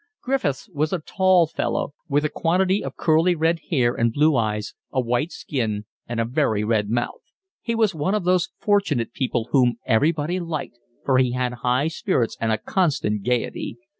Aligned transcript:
Griffiths 0.23 0.67
was 0.69 0.91
a 0.91 0.97
tall 1.05 1.45
fellow, 1.45 1.93
with 2.09 2.25
a 2.25 2.29
quantity 2.29 2.83
of 2.83 2.95
curly 2.97 3.35
red 3.35 3.59
hair 3.69 3.93
and 3.93 4.11
blue 4.11 4.35
eyes, 4.35 4.73
a 4.91 4.99
white 4.99 5.31
skin 5.31 5.85
and 6.07 6.19
a 6.19 6.25
very 6.25 6.63
red 6.63 6.89
mouth; 6.89 7.21
he 7.61 7.75
was 7.75 7.93
one 7.93 8.15
of 8.15 8.23
those 8.23 8.49
fortunate 8.57 9.13
people 9.13 9.49
whom 9.51 9.77
everybody 9.85 10.39
liked, 10.39 10.79
for 11.05 11.19
he 11.19 11.33
had 11.33 11.53
high 11.61 11.87
spirits 11.87 12.35
and 12.41 12.51
a 12.51 12.57
constant 12.57 13.21
gaiety. 13.23 13.77